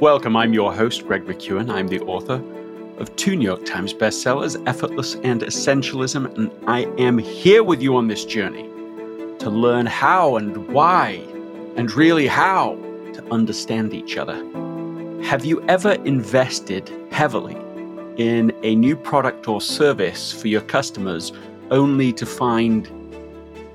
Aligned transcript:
Welcome, 0.00 0.34
I'm 0.34 0.54
your 0.54 0.72
host, 0.72 1.06
Greg 1.06 1.26
McKeown. 1.26 1.70
I'm 1.70 1.86
the 1.86 2.00
author 2.00 2.42
of 2.96 3.14
two 3.16 3.36
New 3.36 3.44
York 3.44 3.66
Times 3.66 3.92
bestsellers, 3.92 4.56
Effortless 4.66 5.16
and 5.16 5.42
Essentialism, 5.42 6.38
and 6.38 6.50
I 6.66 6.86
am 6.96 7.18
here 7.18 7.62
with 7.62 7.82
you 7.82 7.94
on 7.96 8.08
this 8.08 8.24
journey 8.24 8.62
to 9.40 9.50
learn 9.50 9.84
how 9.84 10.36
and 10.36 10.68
why, 10.68 11.22
and 11.76 11.92
really 11.92 12.26
how 12.26 12.76
to 13.12 13.22
understand 13.30 13.92
each 13.92 14.16
other. 14.16 14.36
Have 15.22 15.44
you 15.44 15.62
ever 15.68 15.92
invested 16.06 16.90
heavily 17.10 17.58
in 18.16 18.56
a 18.62 18.74
new 18.76 18.96
product 18.96 19.48
or 19.48 19.60
service 19.60 20.32
for 20.32 20.48
your 20.48 20.62
customers 20.62 21.30
only 21.70 22.10
to 22.14 22.24
find 22.24 22.88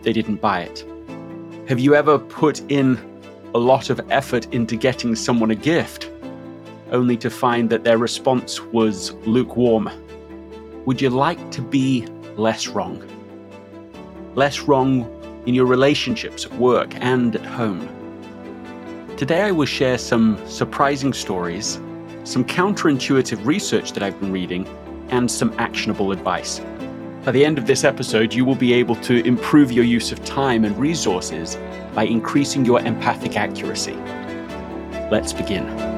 they 0.01 0.11
didn't 0.11 0.37
buy 0.37 0.61
it? 0.61 0.83
Have 1.69 1.79
you 1.79 1.93
ever 1.93 2.17
put 2.17 2.61
in 2.71 2.97
a 3.53 3.59
lot 3.59 3.91
of 3.91 4.01
effort 4.09 4.51
into 4.53 4.75
getting 4.75 5.15
someone 5.15 5.51
a 5.51 5.55
gift 5.55 6.09
only 6.95 7.17
to 7.17 7.29
find 7.29 7.69
that 7.69 7.83
their 7.83 7.97
response 7.97 8.61
was 8.61 9.11
lukewarm? 9.27 9.89
Would 10.85 11.01
you 11.01 11.09
like 11.09 11.51
to 11.51 11.61
be 11.61 12.07
less 12.37 12.67
wrong? 12.67 13.03
Less 14.33 14.61
wrong 14.61 15.11
in 15.45 15.53
your 15.53 15.65
relationships 15.65 16.45
at 16.45 16.53
work 16.53 16.95
and 16.95 17.35
at 17.35 17.45
home. 17.45 17.87
Today, 19.17 19.41
I 19.43 19.51
will 19.51 19.65
share 19.65 19.97
some 19.97 20.39
surprising 20.47 21.13
stories, 21.13 21.79
some 22.23 22.43
counterintuitive 22.43 23.45
research 23.45 23.91
that 23.91 24.01
I've 24.01 24.19
been 24.19 24.31
reading, 24.31 24.67
and 25.09 25.29
some 25.29 25.53
actionable 25.57 26.11
advice. 26.11 26.61
By 27.23 27.31
the 27.31 27.45
end 27.45 27.57
of 27.57 27.67
this 27.67 27.83
episode, 27.83 28.33
you 28.33 28.45
will 28.45 28.55
be 28.55 28.73
able 28.73 28.95
to 28.97 29.25
improve 29.25 29.71
your 29.71 29.85
use 29.85 30.11
of 30.11 30.23
time 30.25 30.63
and 30.63 30.77
resources 30.77 31.57
by 31.93 32.03
increasing 32.03 32.65
your 32.65 32.79
empathic 32.81 33.35
accuracy. 33.35 33.95
Let's 35.11 35.33
begin. 35.33 35.94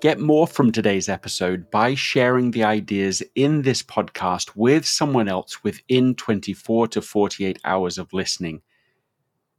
Get 0.00 0.18
more 0.18 0.46
from 0.46 0.72
today's 0.72 1.10
episode 1.10 1.70
by 1.70 1.94
sharing 1.94 2.52
the 2.52 2.64
ideas 2.64 3.22
in 3.34 3.60
this 3.60 3.82
podcast 3.82 4.52
with 4.56 4.86
someone 4.86 5.28
else 5.28 5.62
within 5.62 6.14
24 6.14 6.88
to 6.88 7.02
48 7.02 7.58
hours 7.66 7.98
of 7.98 8.10
listening. 8.14 8.62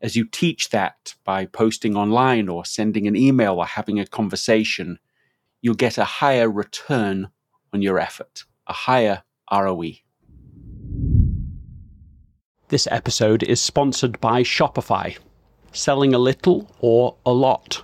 As 0.02 0.16
you 0.16 0.25
teach 0.25 0.72
that 0.72 1.14
by 1.23 1.45
posting 1.45 1.95
online 1.95 2.50
or 2.50 2.66
sending 2.66 3.06
an 3.06 3.16
email 3.16 3.59
or 3.59 3.67
having 3.67 4.00
a 4.00 4.08
conversation, 4.08 4.98
you'll 5.61 5.75
get 5.75 6.00
a 6.00 6.06
higher 6.06 6.50
return 6.50 7.30
on 7.72 7.83
your 7.83 8.00
effort, 8.00 8.45
a 8.66 8.73
higher 8.73 9.22
ROE. 9.53 9.92
This 12.70 12.88
episode 12.89 13.44
is 13.44 13.61
sponsored 13.61 14.20
by 14.20 14.42
Shopify. 14.42 15.16
Selling 15.72 16.16
a 16.16 16.20
little 16.20 16.73
or 16.80 17.16
a 17.28 17.31
lot. 17.31 17.83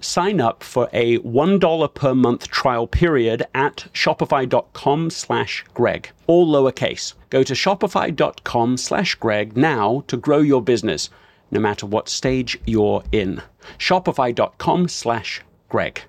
sign 0.00 0.40
up 0.40 0.62
for 0.62 0.88
a 0.92 1.18
$1 1.18 1.94
per 1.94 2.14
month 2.14 2.48
trial 2.48 2.86
period 2.86 3.46
at 3.54 3.86
shopify.com 3.92 5.10
slash 5.10 5.64
greg 5.74 6.10
all 6.26 6.46
lowercase. 6.46 7.14
Go 7.30 7.42
to 7.42 7.54
shopify.com 7.54 8.76
slash 8.76 9.14
greg 9.16 9.56
now 9.56 10.04
to 10.06 10.16
grow 10.16 10.38
your 10.38 10.62
business 10.62 11.10
no 11.50 11.60
matter 11.60 11.86
what 11.86 12.08
stage 12.08 12.58
you're 12.66 13.02
in. 13.12 13.42
Shopify.com 13.78 14.88
slash 14.88 15.42
greg. 15.68 16.02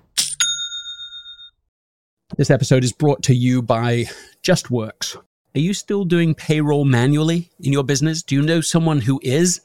This 2.36 2.50
episode 2.50 2.84
is 2.84 2.92
brought 2.92 3.22
to 3.24 3.34
you 3.34 3.62
by 3.62 4.04
justworks. 4.42 5.16
Are 5.54 5.60
you 5.60 5.72
still 5.72 6.04
doing 6.04 6.34
payroll 6.34 6.84
manually 6.84 7.50
in 7.60 7.72
your 7.72 7.84
business? 7.84 8.22
Do 8.22 8.34
you 8.34 8.42
know 8.42 8.60
someone 8.60 9.00
who 9.00 9.18
is? 9.22 9.60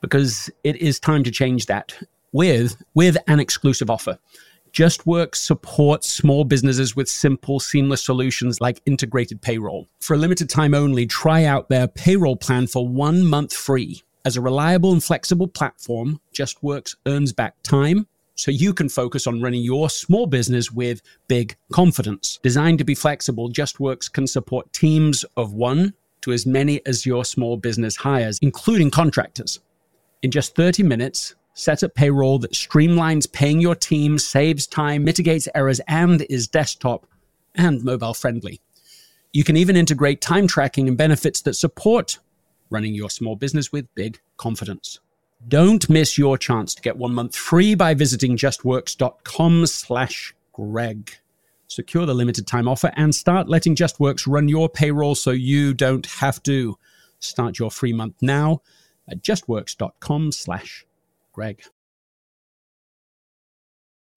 Because 0.00 0.50
it 0.62 0.76
is 0.76 1.00
time 1.00 1.24
to 1.24 1.30
change 1.30 1.66
that 1.66 1.98
with 2.36 2.76
with 2.94 3.16
an 3.26 3.40
exclusive 3.40 3.90
offer. 3.90 4.18
JustWorks 4.72 5.36
supports 5.36 6.12
small 6.12 6.44
businesses 6.44 6.94
with 6.94 7.08
simple, 7.08 7.58
seamless 7.58 8.04
solutions 8.04 8.60
like 8.60 8.82
integrated 8.84 9.40
payroll. 9.40 9.88
For 10.00 10.12
a 10.12 10.18
limited 10.18 10.50
time 10.50 10.74
only, 10.74 11.06
try 11.06 11.44
out 11.44 11.70
their 11.70 11.88
payroll 11.88 12.36
plan 12.36 12.66
for 12.66 12.86
one 12.86 13.24
month 13.24 13.54
free. 13.54 14.02
As 14.26 14.36
a 14.36 14.42
reliable 14.42 14.92
and 14.92 15.02
flexible 15.02 15.48
platform, 15.48 16.20
JustWorks 16.34 16.94
earns 17.06 17.32
back 17.32 17.54
time 17.62 18.06
so 18.34 18.50
you 18.50 18.74
can 18.74 18.90
focus 18.90 19.26
on 19.26 19.40
running 19.40 19.62
your 19.62 19.88
small 19.88 20.26
business 20.26 20.70
with 20.70 21.00
big 21.28 21.56
confidence. 21.72 22.38
Designed 22.42 22.78
to 22.78 22.84
be 22.84 22.94
flexible, 22.94 23.50
JustWorks 23.50 24.12
can 24.12 24.26
support 24.26 24.70
teams 24.74 25.24
of 25.38 25.54
one 25.54 25.94
to 26.20 26.32
as 26.32 26.44
many 26.44 26.84
as 26.84 27.06
your 27.06 27.24
small 27.24 27.56
business 27.56 27.96
hires, 27.96 28.38
including 28.42 28.90
contractors. 28.90 29.60
In 30.22 30.30
just 30.30 30.54
30 30.54 30.82
minutes, 30.82 31.34
Set 31.58 31.82
up 31.82 31.94
payroll 31.94 32.38
that 32.40 32.52
streamlines 32.52 33.32
paying 33.32 33.62
your 33.62 33.74
team, 33.74 34.18
saves 34.18 34.66
time, 34.66 35.04
mitigates 35.04 35.48
errors, 35.54 35.80
and 35.88 36.20
is 36.28 36.46
desktop 36.46 37.06
and 37.54 37.82
mobile 37.82 38.12
friendly. 38.12 38.60
You 39.32 39.42
can 39.42 39.56
even 39.56 39.74
integrate 39.74 40.20
time 40.20 40.46
tracking 40.46 40.86
and 40.86 40.98
benefits 40.98 41.40
that 41.40 41.54
support 41.54 42.18
running 42.68 42.94
your 42.94 43.08
small 43.08 43.36
business 43.36 43.72
with 43.72 43.92
big 43.94 44.20
confidence. 44.36 45.00
Don't 45.48 45.88
miss 45.88 46.18
your 46.18 46.36
chance 46.36 46.74
to 46.74 46.82
get 46.82 46.98
one 46.98 47.14
month 47.14 47.34
free 47.34 47.74
by 47.74 47.94
visiting 47.94 48.36
justworks.com 48.36 49.66
slash 49.66 50.34
Greg. 50.52 51.10
Secure 51.68 52.04
the 52.04 52.14
limited 52.14 52.46
time 52.46 52.68
offer 52.68 52.92
and 52.96 53.14
start 53.14 53.48
letting 53.48 53.74
JustWorks 53.74 54.30
run 54.30 54.48
your 54.48 54.68
payroll 54.68 55.14
so 55.14 55.30
you 55.30 55.72
don't 55.72 56.04
have 56.04 56.42
to. 56.42 56.76
Start 57.18 57.58
your 57.58 57.70
free 57.70 57.94
month 57.94 58.16
now 58.20 58.60
at 59.08 59.22
justworks.com 59.22 60.32
slash 60.32 60.85
Greg. 61.36 61.60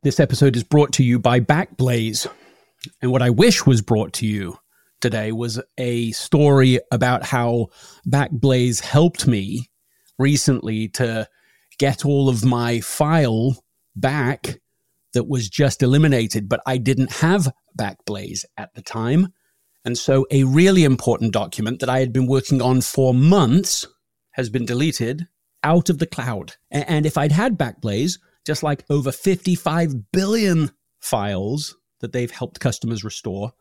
This 0.04 0.22
episode 0.22 0.56
is 0.56 0.64
brought 0.64 0.94
to 0.94 1.04
you 1.04 1.20
by 1.20 1.42
Backblaze. 1.42 2.26
And 3.02 3.12
what 3.12 3.22
I 3.22 3.30
wish 3.30 3.66
was 3.66 3.82
brought 3.82 4.14
to 4.14 4.26
you 4.26 4.58
today 5.02 5.34
was 5.34 5.62
a 5.78 6.14
story 6.14 6.80
about 6.94 7.26
how 7.26 7.68
Backblaze 8.08 8.80
helped 8.80 9.28
me 9.28 9.70
recently 10.18 10.88
to 10.90 11.28
get 11.78 12.06
all 12.06 12.30
of 12.30 12.46
my 12.46 12.80
file 12.80 13.66
back 13.98 14.62
that 15.12 15.28
was 15.28 15.50
just 15.50 15.84
eliminated, 15.84 16.48
but 16.48 16.62
I 16.66 16.78
didn't 16.78 17.12
have 17.12 17.52
Backblaze 17.78 18.46
at 18.56 18.74
the 18.76 18.82
time. 18.82 19.34
And 19.84 19.98
so 19.98 20.26
a 20.32 20.46
really 20.46 20.86
important 20.86 21.34
document 21.34 21.82
that 21.82 21.90
I 21.90 22.00
had 22.00 22.14
been 22.14 22.28
working 22.28 22.62
on 22.62 22.80
for 22.80 23.14
months 23.14 23.86
has 24.32 24.50
been 24.50 24.66
deleted 24.66 25.28
out 25.64 25.90
of 25.90 26.00
the 26.00 26.08
cloud. 26.08 26.54
And 26.72 27.06
if 27.06 27.18
I'd 27.18 27.32
had 27.32 27.58
Backblaze, 27.58 28.20
just 28.46 28.64
like 28.64 28.86
over 28.90 29.12
55 29.12 30.12
billion 30.12 30.72
files 31.00 31.76
that 32.02 32.14
they've 32.14 32.32
helped 32.32 32.60
customers 32.60 33.04
restore, 33.04 33.52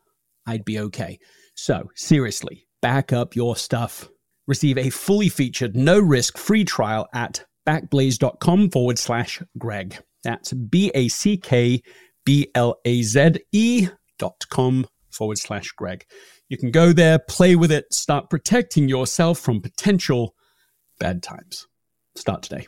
I'd 0.47 0.65
be 0.65 0.79
okay. 0.79 1.19
So, 1.55 1.91
seriously, 1.95 2.67
back 2.81 3.13
up 3.13 3.35
your 3.35 3.57
stuff. 3.57 4.09
Receive 4.47 4.79
a 4.79 4.91
fully 4.91 5.29
featured, 5.29 5.77
no 5.77 5.99
risk 5.99 6.39
free 6.39 6.65
trial 6.65 7.07
at 7.13 7.45
backblaze.com 7.67 8.71
forward 8.71 8.99
slash 8.99 9.43
Greg. 9.59 9.99
That's 10.25 10.53
B 10.53 10.91
A 10.95 11.09
C 11.09 11.37
K 11.37 11.83
B 12.25 12.49
L 12.55 12.77
A 12.85 13.03
Z 13.03 13.35
E 13.53 13.89
dot 14.19 14.45
com 14.51 14.87
forward 15.11 15.39
slash 15.39 15.71
Greg. 15.73 16.07
You 16.49 16.57
can 16.57 16.71
go 16.71 16.93
there, 16.93 17.19
play 17.19 17.57
with 17.57 17.71
it, 17.71 17.93
start 17.93 18.31
protecting 18.31 18.89
yourself 18.89 19.39
from 19.39 19.61
potential 19.61 20.35
bad 20.99 21.23
times. 21.23 21.68
Start 22.19 22.43
today. 22.43 22.67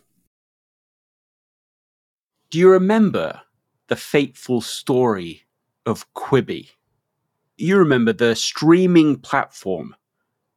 Do 2.51 2.59
you 2.61 2.71
remember 2.71 3.41
the 3.89 3.97
fateful 3.97 4.61
story 4.61 5.43
of 5.85 6.07
Quibi? 6.15 6.69
You 7.57 7.79
remember 7.79 8.13
the 8.13 8.37
streaming 8.37 9.17
platform. 9.17 9.97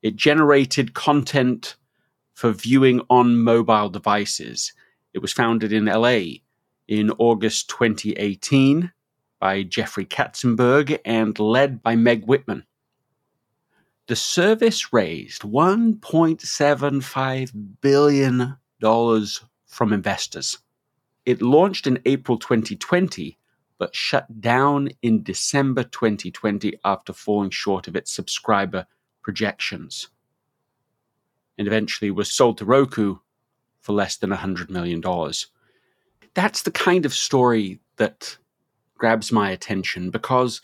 It 0.03 0.15
generated 0.15 0.93
content 0.93 1.75
for 2.35 2.51
viewing 2.51 3.01
on 3.09 3.37
mobile 3.37 3.89
devices. 3.89 4.73
It 5.13 5.23
was 5.23 5.33
founded 5.33 5.73
in 5.73 5.85
LA 5.85 6.19
in 6.87 7.09
August 7.17 7.69
2018 7.69 8.91
by 9.39 9.63
Jeffrey 9.63 10.05
Katzenberg 10.05 10.99
and 11.03 11.39
led 11.39 11.81
by 11.81 11.95
Meg 11.95 12.25
Whitman. 12.25 12.63
The 14.07 14.15
service 14.15 14.93
raised 14.93 15.41
$1.75 15.41 17.51
billion 17.81 18.57
from 19.65 19.93
investors. 19.93 20.59
It 21.25 21.41
launched 21.41 21.87
in 21.87 22.01
April 22.05 22.37
2020, 22.37 23.37
but 23.77 23.95
shut 23.95 24.41
down 24.41 24.89
in 25.01 25.23
December 25.23 25.83
2020 25.83 26.77
after 26.83 27.13
falling 27.13 27.49
short 27.49 27.87
of 27.87 27.95
its 27.95 28.11
subscriber 28.11 28.85
projections. 29.21 30.09
And 31.57 31.67
eventually 31.67 32.11
was 32.11 32.31
sold 32.31 32.57
to 32.57 32.65
Roku 32.65 33.17
for 33.79 33.93
less 33.93 34.17
than 34.17 34.31
$100 34.31 34.69
million. 34.69 35.01
That's 36.33 36.63
the 36.63 36.71
kind 36.71 37.05
of 37.05 37.13
story 37.13 37.79
that 37.97 38.37
grabs 38.97 39.31
my 39.31 39.51
attention 39.51 40.09
because 40.09 40.61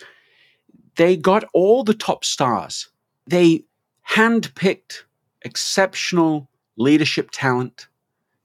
they 0.95 1.15
got 1.15 1.43
all 1.53 1.83
the 1.83 1.93
top 1.93 2.25
stars. 2.25 2.89
They 3.27 3.65
handpicked 4.09 5.03
exceptional 5.43 6.49
leadership 6.77 7.29
talent 7.31 7.88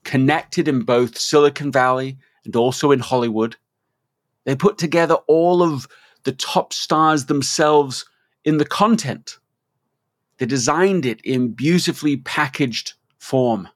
connected 0.05 0.69
in 0.69 0.83
both 0.83 1.19
Silicon 1.19 1.73
Valley 1.73 2.17
and 2.45 2.55
also 2.57 2.91
in 2.91 3.01
Hollywood. 3.01 3.57
They 4.45 4.55
put 4.55 4.79
together 4.79 5.15
all 5.27 5.63
of 5.63 5.89
the 6.25 6.33
top 6.33 6.73
stars 6.73 7.27
themselves 7.27 8.05
in 8.45 8.59
the 8.59 8.65
content. 8.65 9.39
They 10.39 10.47
designed 10.47 11.07
it 11.07 11.21
in 11.23 11.53
beautifully 11.53 12.19
packaged 12.19 12.95
form, 13.19 13.69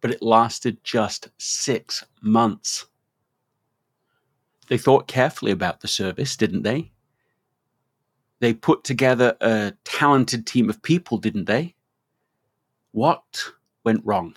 but 0.00 0.10
it 0.10 0.22
lasted 0.22 0.82
just 0.84 1.28
six 1.38 2.04
months. 2.20 2.86
They 4.68 4.78
thought 4.78 5.08
carefully 5.08 5.52
about 5.52 5.80
the 5.80 5.88
service, 5.88 6.36
didn't 6.36 6.62
they? 6.62 6.92
They 8.40 8.54
put 8.54 8.84
together 8.84 9.36
a 9.40 9.72
talented 9.84 10.46
team 10.46 10.70
of 10.70 10.82
people, 10.82 11.18
didn't 11.18 11.46
they? 11.46 11.74
What 12.92 13.42
went 13.84 14.04
wrong? 14.04 14.36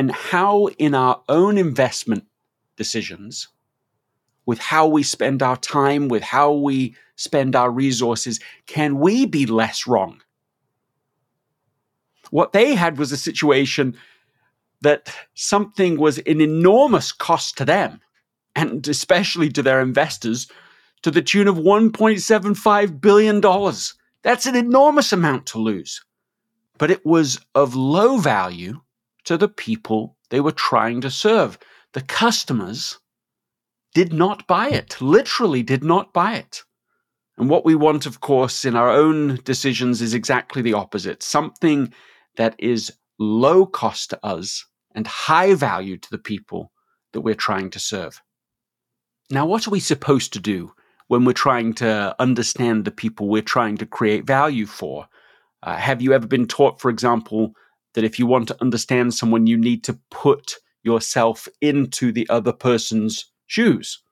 And 0.00 0.10
how 0.12 0.68
in 0.78 0.94
our 0.94 1.20
own 1.28 1.58
investment 1.58 2.24
decisions, 2.78 3.48
with 4.46 4.58
how 4.58 4.86
we 4.86 5.02
spend 5.02 5.42
our 5.42 5.58
time, 5.58 6.08
with 6.08 6.22
how 6.22 6.52
we 6.52 6.96
spend 7.16 7.54
our 7.54 7.70
resources, 7.70 8.40
can 8.66 8.98
we 8.98 9.26
be 9.26 9.44
less 9.44 9.86
wrong? 9.86 10.22
What 12.30 12.54
they 12.54 12.74
had 12.74 12.96
was 12.96 13.12
a 13.12 13.18
situation 13.18 13.94
that 14.80 15.14
something 15.34 16.00
was 16.00 16.16
an 16.20 16.40
enormous 16.40 17.12
cost 17.12 17.58
to 17.58 17.66
them, 17.66 18.00
and 18.56 18.88
especially 18.88 19.50
to 19.50 19.62
their 19.62 19.82
investors, 19.82 20.50
to 21.02 21.10
the 21.10 21.20
tune 21.20 21.46
of 21.46 21.56
$1.75 21.56 23.00
billion. 23.02 23.42
That's 24.22 24.46
an 24.46 24.56
enormous 24.56 25.12
amount 25.12 25.44
to 25.48 25.58
lose. 25.58 26.02
But 26.78 26.90
it 26.90 27.04
was 27.04 27.38
of 27.54 27.74
low 27.74 28.16
value 28.16 28.80
to 29.24 29.36
the 29.36 29.48
people 29.48 30.16
they 30.30 30.40
were 30.40 30.52
trying 30.52 31.00
to 31.02 31.10
serve. 31.10 31.58
The 31.92 32.02
customers 32.02 32.98
did 33.94 34.12
not 34.12 34.46
buy 34.46 34.68
it, 34.68 35.00
literally 35.00 35.62
did 35.62 35.82
not 35.82 36.12
buy 36.12 36.36
it. 36.36 36.62
And 37.36 37.48
what 37.48 37.64
we 37.64 37.74
want, 37.74 38.06
of 38.06 38.20
course, 38.20 38.64
in 38.64 38.76
our 38.76 38.90
own 38.90 39.40
decisions 39.44 40.02
is 40.02 40.14
exactly 40.14 40.62
the 40.62 40.74
opposite 40.74 41.22
something 41.22 41.92
that 42.36 42.54
is 42.58 42.92
low 43.18 43.66
cost 43.66 44.10
to 44.10 44.26
us 44.26 44.66
and 44.94 45.06
high 45.06 45.54
value 45.54 45.96
to 45.96 46.10
the 46.10 46.18
people 46.18 46.72
that 47.12 47.20
we're 47.22 47.34
trying 47.34 47.70
to 47.70 47.78
serve. 47.78 48.20
Now, 49.30 49.46
what 49.46 49.66
are 49.66 49.70
we 49.70 49.80
supposed 49.80 50.32
to 50.32 50.40
do 50.40 50.72
when 51.08 51.24
we're 51.24 51.32
trying 51.32 51.74
to 51.74 52.14
understand 52.18 52.84
the 52.84 52.90
people 52.90 53.28
we're 53.28 53.42
trying 53.42 53.76
to 53.78 53.86
create 53.86 54.26
value 54.26 54.66
for? 54.66 55.06
Uh, 55.62 55.76
have 55.76 56.02
you 56.02 56.12
ever 56.12 56.26
been 56.26 56.46
taught, 56.46 56.80
for 56.80 56.90
example, 56.90 57.54
that 57.94 58.04
if 58.04 58.18
you 58.18 58.26
want 58.26 58.48
to 58.48 58.60
understand 58.60 59.14
someone, 59.14 59.46
you 59.46 59.56
need 59.56 59.84
to 59.84 59.98
put 60.10 60.56
yourself 60.82 61.48
into 61.60 62.12
the 62.12 62.28
other 62.28 62.52
person's 62.52 63.26
shoes. 63.46 64.02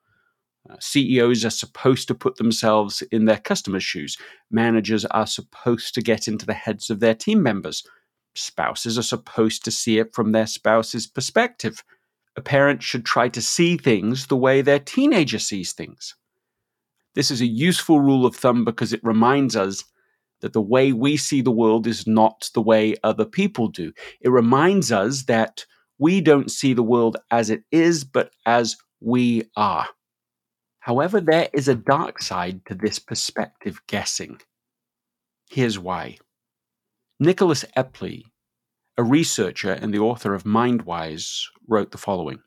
Uh, 0.69 0.77
CEOs 0.81 1.45
are 1.45 1.51
supposed 1.51 2.09
to 2.09 2.15
put 2.15 2.37
themselves 2.37 3.03
in 3.11 3.25
their 3.25 3.39
customers' 3.39 3.85
shoes. 3.85 4.19
Managers 4.51 5.05
are 5.07 5.27
supposed 5.27 5.95
to 5.95 6.03
get 6.03 6.29
into 6.29 6.45
the 6.45 6.55
heads 6.55 6.91
of 6.91 7.01
their 7.01 7.15
team 7.15 7.43
members. 7.43 7.85
Spouses 8.35 8.99
are 8.99 9.03
supposed 9.03 9.65
to 9.65 9.71
see 9.71 9.99
it 9.99 10.15
from 10.15 10.33
their 10.33 10.47
spouse's 10.47 11.07
perspective. 11.07 11.83
A 12.37 12.41
parent 12.41 12.83
should 12.83 13.05
try 13.05 13.29
to 13.31 13.41
see 13.41 13.77
things 13.77 14.27
the 14.27 14.37
way 14.37 14.61
their 14.61 14.79
teenager 14.79 15.39
sees 15.39 15.73
things. 15.73 16.15
This 17.15 17.31
is 17.31 17.41
a 17.41 17.47
useful 17.47 18.01
rule 18.01 18.27
of 18.27 18.37
thumb 18.37 18.65
because 18.65 18.93
it 18.93 19.03
reminds 19.03 19.57
us 19.57 19.85
that 20.41 20.53
the 20.53 20.61
way 20.61 20.93
we 20.93 21.17
see 21.17 21.41
the 21.41 21.51
world 21.51 21.87
is 21.87 22.07
not 22.07 22.51
the 22.55 22.63
way 22.63 22.95
other 23.03 23.25
people 23.25 23.69
do. 23.69 23.93
It 24.21 24.31
reminds 24.31 24.93
us 24.93 25.25
that 25.25 25.65
we 25.99 26.21
don't 26.21 26.51
see 26.51 26.75
the 26.75 26.83
world 26.83 27.17
as 27.31 27.51
it 27.51 27.65
is, 27.73 28.05
but 28.05 28.31
as 28.47 28.77
we 29.01 29.45
are. 29.57 29.87
However, 30.81 31.21
there 31.21 31.49
is 31.53 31.69
a 31.69 31.75
dark 31.75 32.23
side 32.23 32.65
to 32.67 32.75
this 32.75 32.99
perspective 32.99 33.81
guessing. 33.89 34.41
Here's 35.51 35.79
why. 35.79 36.19
Nicholas 37.21 37.65
Epley, 37.77 38.23
a 38.97 39.03
researcher 39.03 39.73
and 39.73 39.93
the 39.93 39.99
author 39.99 40.35
of 40.35 40.45
Mindwise, 40.45 41.43
wrote 41.67 41.91
the 41.91 41.99
following. 41.99 42.39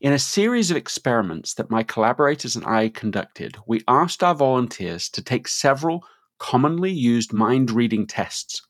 In 0.00 0.12
a 0.12 0.18
series 0.18 0.70
of 0.70 0.76
experiments 0.76 1.54
that 1.54 1.70
my 1.70 1.82
collaborators 1.82 2.56
and 2.56 2.64
I 2.64 2.88
conducted, 2.88 3.56
we 3.66 3.82
asked 3.88 4.22
our 4.22 4.34
volunteers 4.34 5.08
to 5.10 5.22
take 5.22 5.48
several 5.48 6.04
commonly 6.38 6.90
used 6.90 7.32
mind 7.32 7.70
reading 7.70 8.06
tests. 8.06 8.62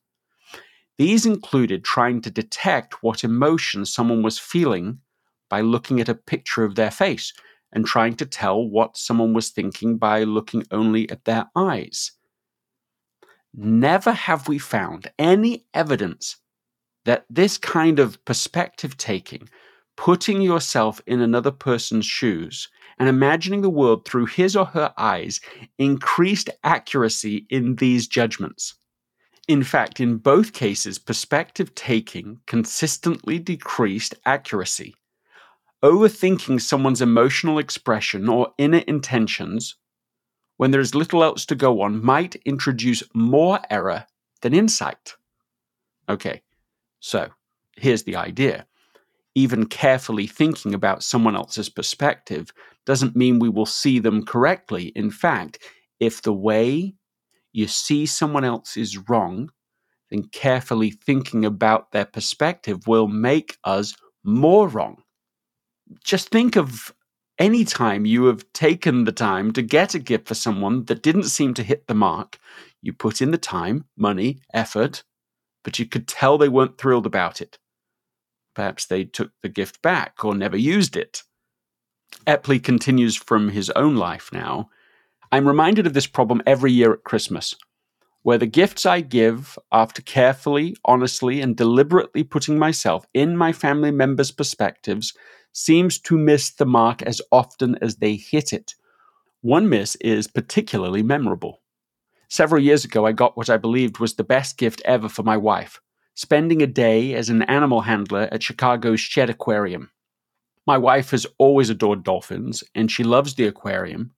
These 0.99 1.27
included 1.27 1.85
trying 1.85 2.21
to 2.23 2.31
detect 2.31 3.03
what 3.03 3.25
emotion 3.25 3.85
someone 3.85 4.23
was 4.23 4.39
feeling 4.39 5.01
by 5.49 5.61
looking 5.61 6.01
at 6.01 6.09
a 6.09 6.15
picture 6.15 6.65
of 6.65 6.77
their 6.77 6.91
face 6.91 7.33
and 7.73 7.85
trying 7.85 8.15
to 8.17 8.27
tell 8.27 8.67
what 8.67 8.97
someone 8.97 9.35
was 9.35 9.51
thinking 9.51 9.99
by 9.99 10.23
looking 10.23 10.65
only 10.71 11.11
at 11.11 11.25
their 11.25 11.47
eyes. 11.57 12.13
Never 13.53 14.13
have 14.13 14.49
we 14.49 14.59
found 14.59 15.11
any 15.19 15.67
evidence 15.75 16.37
that 17.05 17.27
this 17.29 17.59
kind 17.59 17.99
of 17.99 18.25
perspective 18.25 18.97
taking, 18.97 19.49
putting 19.97 20.41
yourself 20.41 21.01
in 21.07 21.21
another 21.21 21.51
person's 21.51 22.07
shoes, 22.07 22.69
and 22.99 23.09
imagining 23.09 23.63
the 23.63 23.71
world 23.71 24.07
through 24.07 24.27
his 24.27 24.57
or 24.57 24.67
her 24.67 24.93
eyes 24.97 25.41
increased 25.79 26.51
accuracy 26.63 27.47
in 27.51 27.77
these 27.77 28.07
judgments. 28.07 28.75
In 29.47 29.63
fact, 29.63 30.01
in 30.01 30.17
both 30.17 30.53
cases, 30.53 30.99
perspective 30.99 31.75
taking 31.75 32.41
consistently 32.47 33.39
decreased 33.39 34.15
accuracy. 34.25 34.95
Overthinking 35.83 36.61
someone's 36.63 37.03
emotional 37.03 37.59
expression 37.59 38.29
or 38.29 38.55
inner 38.57 38.83
intentions 38.87 39.77
when 40.57 40.71
there 40.71 40.81
is 40.81 40.95
little 40.95 41.23
else 41.23 41.45
to 41.47 41.55
go 41.55 41.83
on 41.83 42.03
might 42.03 42.37
introduce 42.47 43.03
more 43.13 43.61
error 43.71 44.07
than 44.41 44.55
insight. 44.55 45.15
Okay, 46.09 46.43
so 47.01 47.29
here's 47.77 48.05
the 48.05 48.17
idea 48.17 48.67
even 49.35 49.67
carefully 49.67 50.27
thinking 50.27 50.75
about 50.75 51.03
someone 51.03 51.35
else's 51.35 51.69
perspective 51.69 52.53
doesn't 52.87 53.17
mean 53.17 53.39
we 53.39 53.49
will 53.49 53.67
see 53.67 53.99
them 53.99 54.25
correctly. 54.25 54.93
In 54.95 55.11
fact, 55.11 55.59
if 56.01 56.23
the 56.23 56.33
way 56.33 56.95
you 57.53 57.67
see 57.67 58.07
someone 58.07 58.45
else 58.45 58.77
is 58.77 59.09
wrong, 59.09 59.51
then 60.11 60.25
carefully 60.25 60.91
thinking 60.91 61.45
about 61.45 61.93
their 61.93 62.05
perspective 62.05 62.87
will 62.87 63.09
make 63.09 63.57
us 63.65 63.95
more 64.23 64.69
wrong. 64.69 65.03
Just 66.05 66.29
think 66.29 66.57
of 66.57 66.95
any 67.39 67.65
time 67.65 68.07
you 68.07 68.27
have 68.27 68.45
taken 68.53 69.05
the 69.05 69.13
time 69.13 69.53
to 69.53 69.63
get 69.63 69.95
a 69.95 69.99
gift 69.99 70.29
for 70.29 70.35
someone 70.35 70.85
that 70.85 71.03
didn't 71.03 71.25
seem 71.25 71.55
to 71.55 71.63
hit 71.63 71.87
the 71.87 71.95
mark. 71.95 72.39
You 72.81 72.93
put 72.93 73.21
in 73.21 73.31
the 73.31 73.39
time, 73.39 73.87
money, 73.97 74.41
effort, 74.53 75.03
but 75.65 75.79
you 75.79 75.87
could 75.87 76.07
tell 76.07 76.39
they 76.39 76.49
weren't 76.49 76.79
thrilled 76.79 77.07
about 77.07 77.41
it. 77.41 77.59
Perhaps 78.55 78.87
they 78.87 79.05
took 79.05 79.33
the 79.43 79.49
gift 79.49 79.83
back 79.83 80.25
or 80.25 80.35
never 80.35 80.57
used 80.57 80.97
it. 80.97 81.23
Epley 82.27 82.63
continues 82.63 83.17
from 83.17 83.49
his 83.51 83.71
own 83.71 83.97
life 83.97 84.31
now. 84.33 84.71
I'm 85.33 85.49
reminded 85.49 85.87
of 85.87 85.95
this 85.95 86.07
problem 86.07 86.43
every 86.47 86.73
year 86.73 86.93
at 86.93 87.05
Christmas, 87.05 87.55
where 88.23 88.39
the 88.39 88.47
gifts 88.47 88.87
I 88.87 89.01
give, 89.01 89.59
after 89.73 90.01
carefully, 90.01 90.77
honestly, 90.85 91.41
and 91.41 91.57
deliberately 91.57 92.23
putting 92.23 92.59
myself 92.59 93.05
in 93.13 93.37
my 93.37 93.53
family 93.53 93.91
members' 93.91 94.31
perspectives, 94.31 95.13
seems 95.53 95.99
to 96.01 96.17
miss 96.17 96.51
the 96.51 96.67
mark 96.67 97.03
as 97.03 97.21
often 97.33 97.77
as 97.83 97.97
they 97.97 98.15
hit 98.15 98.53
it. 98.53 98.75
One 99.41 99.69
miss 99.69 99.97
is 99.97 100.27
particularly 100.29 101.03
memorable. 101.03 101.63
Several 102.29 102.63
years 102.63 102.85
ago, 102.85 103.07
I 103.07 103.13
got 103.13 103.37
what 103.37 103.51
I 103.51 103.57
believed 103.57 103.99
was 103.99 104.15
the 104.15 104.25
best 104.25 104.57
gift 104.57 104.81
ever 104.85 105.09
for 105.09 105.23
my 105.23 105.37
wife 105.37 105.81
spending 106.15 106.63
a 106.63 106.67
day 106.67 107.15
as 107.15 107.29
an 107.29 107.43
animal 107.43 107.83
handler 107.83 108.29
at 108.31 108.43
Chicago's 108.43 109.01
Shedd 109.01 109.31
Aquarium. 109.31 109.91
My 110.67 110.79
wife 110.79 111.11
has 111.11 111.27
always 111.39 111.69
adored 111.69 112.05
dolphins, 112.05 112.65
and 112.75 112.91
she 112.91 113.05
loves 113.05 113.35
the 113.35 113.47
aquarium. 113.47 114.13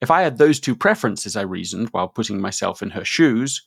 If 0.00 0.10
I 0.10 0.22
had 0.22 0.36
those 0.36 0.60
two 0.60 0.76
preferences, 0.76 1.36
I 1.36 1.42
reasoned 1.42 1.88
while 1.90 2.08
putting 2.08 2.40
myself 2.40 2.82
in 2.82 2.90
her 2.90 3.04
shoes, 3.04 3.66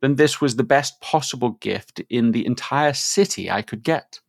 then 0.00 0.14
this 0.14 0.40
was 0.40 0.54
the 0.54 0.62
best 0.62 1.00
possible 1.00 1.50
gift 1.60 2.00
in 2.08 2.30
the 2.30 2.46
entire 2.46 2.92
city 2.92 3.50
I 3.50 3.62
could 3.62 3.82
get. 3.82 4.20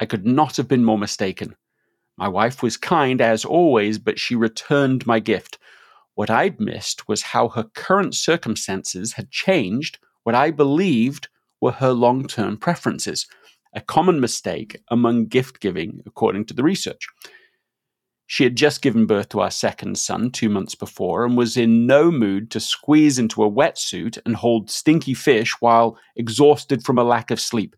I 0.00 0.06
could 0.06 0.24
not 0.24 0.56
have 0.56 0.68
been 0.68 0.84
more 0.84 0.98
mistaken. 0.98 1.56
My 2.16 2.28
wife 2.28 2.62
was 2.62 2.78
kind 2.78 3.20
as 3.20 3.44
always, 3.44 3.98
but 3.98 4.18
she 4.18 4.34
returned 4.34 5.06
my 5.06 5.18
gift. 5.18 5.58
What 6.14 6.30
I'd 6.30 6.58
missed 6.58 7.06
was 7.08 7.22
how 7.22 7.48
her 7.48 7.64
current 7.74 8.14
circumstances 8.14 9.14
had 9.14 9.30
changed 9.30 9.98
what 10.22 10.34
I 10.34 10.50
believed 10.50 11.28
were 11.60 11.72
her 11.72 11.92
long 11.92 12.26
term 12.26 12.56
preferences, 12.56 13.26
a 13.74 13.80
common 13.80 14.20
mistake 14.20 14.80
among 14.90 15.26
gift 15.26 15.60
giving, 15.60 16.00
according 16.06 16.46
to 16.46 16.54
the 16.54 16.62
research. 16.62 17.06
She 18.28 18.42
had 18.42 18.56
just 18.56 18.82
given 18.82 19.06
birth 19.06 19.28
to 19.30 19.40
our 19.40 19.50
second 19.50 19.98
son 19.98 20.30
two 20.30 20.48
months 20.48 20.74
before 20.74 21.24
and 21.24 21.36
was 21.36 21.56
in 21.56 21.86
no 21.86 22.10
mood 22.10 22.50
to 22.50 22.60
squeeze 22.60 23.18
into 23.18 23.44
a 23.44 23.50
wetsuit 23.50 24.18
and 24.26 24.34
hold 24.34 24.68
stinky 24.68 25.14
fish 25.14 25.52
while 25.60 25.96
exhausted 26.16 26.84
from 26.84 26.98
a 26.98 27.04
lack 27.04 27.30
of 27.30 27.40
sleep. 27.40 27.76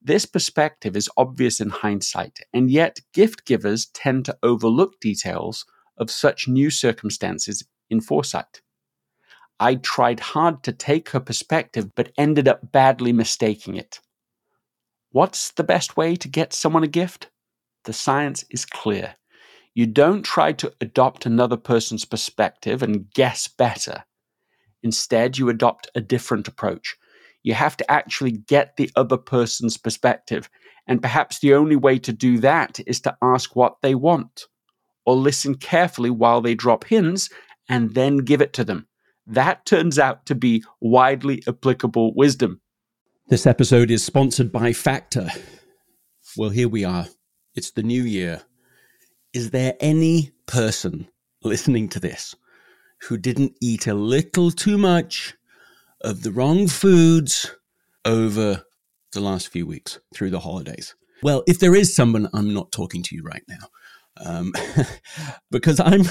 This 0.00 0.24
perspective 0.24 0.96
is 0.96 1.10
obvious 1.18 1.60
in 1.60 1.68
hindsight, 1.68 2.38
and 2.54 2.70
yet 2.70 3.00
gift 3.12 3.44
givers 3.44 3.86
tend 3.92 4.24
to 4.24 4.38
overlook 4.42 4.98
details 5.00 5.66
of 5.98 6.10
such 6.10 6.48
new 6.48 6.70
circumstances 6.70 7.62
in 7.90 8.00
foresight. 8.00 8.62
I 9.62 9.74
tried 9.74 10.20
hard 10.20 10.62
to 10.62 10.72
take 10.72 11.10
her 11.10 11.20
perspective, 11.20 11.94
but 11.94 12.12
ended 12.16 12.48
up 12.48 12.72
badly 12.72 13.12
mistaking 13.12 13.76
it. 13.76 14.00
What's 15.12 15.50
the 15.52 15.64
best 15.64 15.98
way 15.98 16.16
to 16.16 16.28
get 16.28 16.54
someone 16.54 16.82
a 16.82 16.88
gift? 16.88 17.28
The 17.84 17.92
science 17.92 18.42
is 18.48 18.64
clear. 18.64 19.16
You 19.74 19.86
don't 19.86 20.22
try 20.22 20.52
to 20.52 20.72
adopt 20.80 21.26
another 21.26 21.58
person's 21.58 22.06
perspective 22.06 22.82
and 22.82 23.12
guess 23.12 23.48
better. 23.48 24.04
Instead, 24.82 25.36
you 25.36 25.50
adopt 25.50 25.90
a 25.94 26.00
different 26.00 26.48
approach. 26.48 26.96
You 27.42 27.52
have 27.52 27.76
to 27.76 27.90
actually 27.90 28.32
get 28.32 28.76
the 28.76 28.90
other 28.96 29.18
person's 29.18 29.76
perspective. 29.76 30.48
And 30.86 31.02
perhaps 31.02 31.38
the 31.38 31.52
only 31.52 31.76
way 31.76 31.98
to 31.98 32.12
do 32.12 32.38
that 32.38 32.80
is 32.86 33.00
to 33.02 33.16
ask 33.20 33.54
what 33.54 33.76
they 33.82 33.94
want, 33.94 34.46
or 35.04 35.16
listen 35.16 35.54
carefully 35.54 36.10
while 36.10 36.40
they 36.40 36.54
drop 36.54 36.84
hints 36.84 37.28
and 37.68 37.94
then 37.94 38.18
give 38.18 38.40
it 38.40 38.54
to 38.54 38.64
them. 38.64 38.86
That 39.30 39.64
turns 39.64 39.96
out 39.96 40.26
to 40.26 40.34
be 40.34 40.64
widely 40.80 41.40
applicable 41.46 42.12
wisdom. 42.14 42.60
This 43.28 43.46
episode 43.46 43.88
is 43.88 44.04
sponsored 44.04 44.50
by 44.50 44.72
Factor. 44.72 45.28
Well, 46.36 46.50
here 46.50 46.68
we 46.68 46.82
are. 46.82 47.06
It's 47.54 47.70
the 47.70 47.84
new 47.84 48.02
year. 48.02 48.42
Is 49.32 49.50
there 49.50 49.74
any 49.78 50.32
person 50.46 51.06
listening 51.44 51.88
to 51.90 52.00
this 52.00 52.34
who 53.02 53.16
didn't 53.16 53.56
eat 53.60 53.86
a 53.86 53.94
little 53.94 54.50
too 54.50 54.76
much 54.76 55.34
of 56.00 56.24
the 56.24 56.32
wrong 56.32 56.66
foods 56.66 57.54
over 58.04 58.64
the 59.12 59.20
last 59.20 59.46
few 59.46 59.64
weeks 59.64 60.00
through 60.12 60.30
the 60.30 60.40
holidays? 60.40 60.96
Well, 61.22 61.44
if 61.46 61.60
there 61.60 61.76
is 61.76 61.94
someone, 61.94 62.28
I'm 62.34 62.52
not 62.52 62.72
talking 62.72 63.04
to 63.04 63.14
you 63.14 63.22
right 63.22 63.44
now. 63.48 63.68
Um, 64.26 64.52
because 65.52 65.78
I'm 65.78 66.02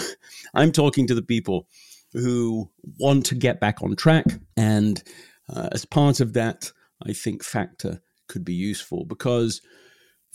I'm 0.54 0.72
talking 0.72 1.06
to 1.08 1.16
the 1.16 1.22
people 1.22 1.68
who 2.14 2.70
want 3.00 3.26
to 3.28 3.36
get 3.36 3.60
back 3.60 3.82
on 3.82 3.96
track. 3.96 4.26
And 4.58 5.02
uh, 5.48 5.70
as 5.72 5.86
part 5.86 6.20
of 6.20 6.34
that, 6.34 6.72
I 7.06 7.14
think 7.14 7.44
Factor 7.44 8.02
could 8.28 8.44
be 8.44 8.54
useful 8.54 9.06
because 9.06 9.62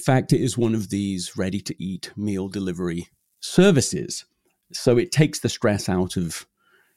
Factor 0.05 0.37
is 0.37 0.59
one 0.59 0.75
of 0.75 0.91
these 0.91 1.37
ready 1.37 1.61
to 1.61 1.83
eat 1.83 2.13
meal 2.17 2.49
delivery 2.49 3.09
services. 3.41 4.25
So 4.73 4.99
it 4.99 5.13
takes 5.13 5.41
the 5.41 5.49
stress 5.49 5.89
out 5.89 6.17
of 6.17 6.47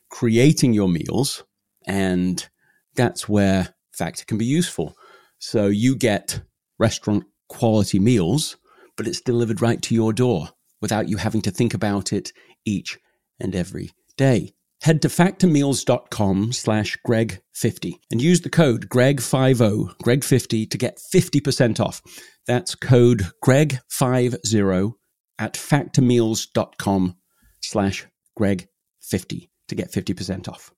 creating 0.10 0.74
your 0.74 0.88
meals, 0.88 1.44
and 1.86 2.48
that's 2.96 3.28
where 3.28 3.76
Factor 3.92 4.26
can 4.26 4.38
be 4.38 4.46
useful. 4.46 4.96
So 5.38 5.68
you 5.68 5.96
get 5.96 6.42
restaurant 6.80 7.26
quality 7.50 8.00
meals, 8.00 8.58
but 8.96 9.08
it's 9.08 9.22
delivered 9.22 9.62
right 9.62 9.82
to 9.84 9.94
your 9.94 10.14
door 10.14 10.50
without 10.82 11.10
you 11.10 11.18
having 11.18 11.42
to 11.42 11.52
think 11.52 11.74
about 11.74 12.14
it 12.14 12.32
each 12.66 12.98
and 13.40 13.56
every 13.56 13.92
day 14.16 14.54
head 14.88 15.02
to 15.02 15.10
factormeals.com 15.10 16.54
slash 16.54 16.98
greg50 17.06 18.00
and 18.10 18.22
use 18.22 18.40
the 18.40 18.50
code 18.50 18.88
greg50 18.88 19.94
greg50 20.02 20.70
to 20.70 20.78
get 20.78 20.98
50% 21.14 21.82
off. 21.82 22.02
That's 22.48 22.74
code 22.74 23.24
greg50 23.44 24.94
at 25.40 25.54
factormeals.com 25.56 27.18
slash 27.62 28.08
greg50 28.40 29.50
to 29.68 29.76
get 29.76 29.92
50% 29.92 30.48
off. 30.48 30.72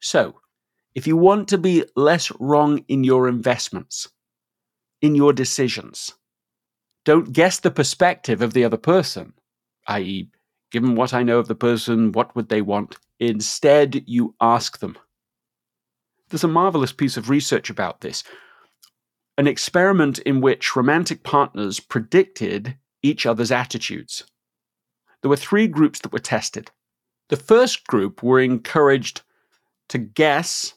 So 0.00 0.34
if 0.96 1.06
you 1.06 1.16
want 1.16 1.46
to 1.48 1.58
be 1.58 1.84
less 1.94 2.32
wrong 2.40 2.84
in 2.88 3.04
your 3.04 3.28
investments 3.28 4.08
in 5.00 5.14
your 5.14 5.32
decisions 5.32 6.14
don't 7.04 7.32
guess 7.32 7.60
the 7.60 7.70
perspective 7.70 8.42
of 8.42 8.54
the 8.54 8.64
other 8.64 8.76
person 8.76 9.34
i.e 9.86 10.30
Given 10.74 10.96
what 10.96 11.14
I 11.14 11.22
know 11.22 11.38
of 11.38 11.46
the 11.46 11.54
person, 11.54 12.10
what 12.10 12.34
would 12.34 12.48
they 12.48 12.60
want? 12.60 12.96
Instead, 13.20 14.02
you 14.08 14.34
ask 14.40 14.80
them. 14.80 14.98
There's 16.28 16.42
a 16.42 16.48
marvelous 16.48 16.92
piece 16.92 17.16
of 17.16 17.30
research 17.30 17.70
about 17.70 18.00
this. 18.00 18.24
An 19.38 19.46
experiment 19.46 20.18
in 20.18 20.40
which 20.40 20.74
romantic 20.74 21.22
partners 21.22 21.78
predicted 21.78 22.76
each 23.04 23.24
other's 23.24 23.52
attitudes. 23.52 24.24
There 25.22 25.28
were 25.28 25.36
three 25.36 25.68
groups 25.68 26.00
that 26.00 26.12
were 26.12 26.18
tested. 26.18 26.72
The 27.28 27.36
first 27.36 27.86
group 27.86 28.24
were 28.24 28.40
encouraged 28.40 29.22
to 29.90 29.98
guess 29.98 30.74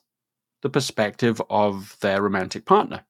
the 0.62 0.70
perspective 0.70 1.42
of 1.50 1.98
their 2.02 2.22
romantic 2.22 2.68
partner. 2.68 3.04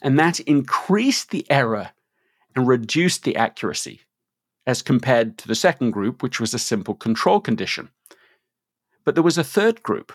And 0.00 0.16
that 0.20 0.38
increased 0.38 1.30
the 1.30 1.50
error 1.50 1.90
and 2.54 2.68
reduced 2.68 3.24
the 3.24 3.34
accuracy 3.34 4.02
as 4.66 4.82
compared 4.82 5.38
to 5.38 5.48
the 5.48 5.54
second 5.54 5.90
group, 5.90 6.22
which 6.22 6.40
was 6.40 6.54
a 6.54 6.58
simple 6.58 6.94
control 6.94 7.40
condition. 7.40 7.88
But 9.04 9.14
there 9.14 9.24
was 9.24 9.38
a 9.38 9.44
third 9.44 9.82
group. 9.82 10.12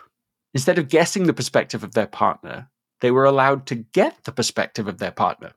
Instead 0.53 0.77
of 0.77 0.87
guessing 0.87 1.25
the 1.25 1.33
perspective 1.33 1.83
of 1.83 1.93
their 1.93 2.07
partner, 2.07 2.69
they 3.01 3.11
were 3.11 3.25
allowed 3.25 3.65
to 3.67 3.75
get 3.75 4.23
the 4.23 4.31
perspective 4.31 4.87
of 4.87 4.99
their 4.99 5.11
partner. 5.11 5.51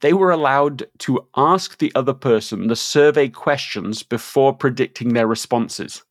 They 0.00 0.12
were 0.12 0.30
allowed 0.30 0.86
to 1.00 1.26
ask 1.36 1.78
the 1.78 1.92
other 1.94 2.14
person 2.14 2.68
the 2.68 2.76
survey 2.76 3.28
questions 3.28 4.02
before 4.02 4.54
predicting 4.54 5.12
their 5.12 5.26
responses. 5.26 6.02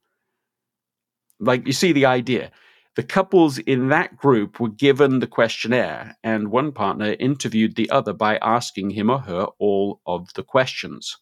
Like, 1.40 1.66
you 1.66 1.74
see 1.74 1.94
the 1.94 2.06
idea. 2.06 2.52
The 2.96 3.04
couples 3.04 3.60
in 3.60 3.88
that 3.90 4.18
group 4.18 4.60
were 4.60 4.70
given 4.70 5.20
the 5.20 5.28
questionnaire, 5.28 6.18
and 6.24 6.50
one 6.50 6.74
partner 6.74 7.16
interviewed 7.20 7.76
the 7.76 7.90
other 7.90 8.12
by 8.12 8.38
asking 8.40 8.90
him 8.92 9.10
or 9.10 9.20
her 9.20 9.48
all 9.58 10.02
of 10.06 10.34
the 10.34 10.44
questions 10.44 11.18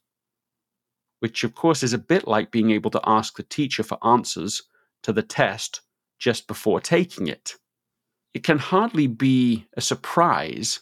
which 1.20 1.44
of 1.44 1.56
course 1.56 1.84
is 1.84 1.94
a 1.94 1.98
bit 1.98 2.28
like 2.28 2.52
being 2.52 2.72
able 2.72 2.92
to 2.92 3.02
ask 3.06 3.36
the 3.38 3.44
teacher 3.44 3.84
for 3.84 3.98
answers 4.06 4.64
to 5.04 5.14
the 5.14 5.24
test 5.24 5.82
just 6.20 6.48
before 6.48 6.80
taking 6.80 7.28
it. 7.28 7.56
It 8.34 8.44
can 8.44 8.60
hardly 8.60 9.08
be 9.08 9.68
a 9.76 9.82
surprise 9.82 10.82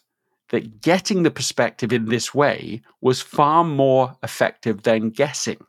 that 0.49 0.81
getting 0.81 1.23
the 1.23 1.31
perspective 1.31 1.91
in 1.91 2.05
this 2.05 2.33
way 2.33 2.81
was 3.01 3.21
far 3.21 3.63
more 3.63 4.17
effective 4.23 4.83
than 4.83 5.09
guessing. 5.09 5.65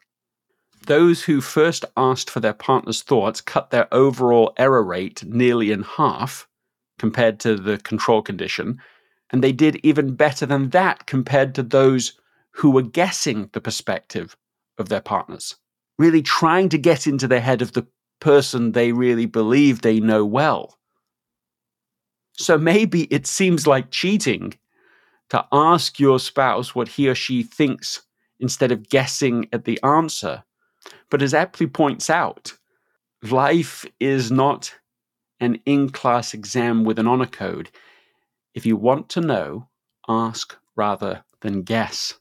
Those 0.86 1.24
who 1.24 1.40
first 1.40 1.84
asked 1.96 2.30
for 2.30 2.40
their 2.40 2.52
partner's 2.52 3.02
thoughts 3.02 3.40
cut 3.40 3.70
their 3.70 3.92
overall 3.92 4.52
error 4.56 4.82
rate 4.82 5.24
nearly 5.24 5.72
in 5.72 5.82
half 5.82 6.46
compared 6.98 7.40
to 7.40 7.56
the 7.56 7.78
control 7.78 8.22
condition, 8.22 8.80
and 9.30 9.42
they 9.42 9.52
did 9.52 9.76
even 9.82 10.14
better 10.14 10.46
than 10.46 10.70
that 10.70 11.06
compared 11.06 11.54
to 11.54 11.62
those 11.62 12.12
who 12.52 12.70
were 12.70 12.82
guessing 12.82 13.50
the 13.52 13.60
perspective 13.60 14.36
of 14.78 14.88
their 14.88 15.00
partners, 15.00 15.56
really 15.98 16.22
trying 16.22 16.68
to 16.70 16.78
get 16.78 17.06
into 17.06 17.28
the 17.28 17.40
head 17.40 17.62
of 17.62 17.72
the 17.72 17.86
person 18.20 18.72
they 18.72 18.92
really 18.92 19.26
believe 19.26 19.82
they 19.82 20.00
know 20.00 20.24
well. 20.24 20.78
So 22.32 22.58
maybe 22.58 23.04
it 23.04 23.26
seems 23.26 23.66
like 23.66 23.90
cheating 23.90 24.54
to 25.30 25.44
ask 25.52 25.98
your 25.98 26.18
spouse 26.18 26.74
what 26.74 26.88
he 26.88 27.08
or 27.08 27.14
she 27.14 27.42
thinks 27.42 28.02
instead 28.40 28.70
of 28.72 28.88
guessing 28.88 29.48
at 29.52 29.64
the 29.64 29.82
answer. 29.82 30.44
But 31.10 31.22
as 31.22 31.32
Epley 31.32 31.72
points 31.72 32.10
out, 32.10 32.52
life 33.22 33.86
is 33.98 34.30
not 34.30 34.74
an 35.40 35.58
in 35.66 35.90
class 35.90 36.34
exam 36.34 36.84
with 36.84 36.98
an 36.98 37.06
honor 37.06 37.26
code. 37.26 37.70
If 38.54 38.66
you 38.66 38.76
want 38.76 39.08
to 39.10 39.20
know, 39.20 39.68
ask 40.08 40.56
rather 40.76 41.24
than 41.40 41.62
guess. 41.62 42.14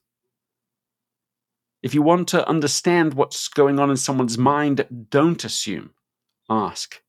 If 1.85 1.93
you 1.93 2.01
want 2.01 2.27
to 2.29 2.49
understand 2.49 3.13
what's 3.13 3.47
going 3.47 3.79
on 3.79 3.91
in 3.91 3.95
someone's 3.95 4.39
mind, 4.39 4.87
don't 5.11 5.45
assume, 5.45 5.91
ask. 6.49 6.99